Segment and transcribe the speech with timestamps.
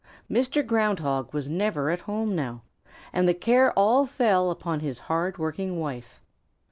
[0.27, 0.65] Mr.
[0.65, 2.63] Ground Hog was never at home now,
[3.13, 6.19] and the care all fell upon his hard working wife.